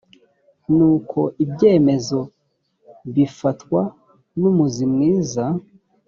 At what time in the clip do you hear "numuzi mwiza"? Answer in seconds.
4.39-5.43